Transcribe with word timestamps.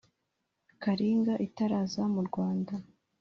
karinga 0.81 1.33
itaraza 1.47 2.03
mu 2.13 2.21
rwanda. 2.27 2.73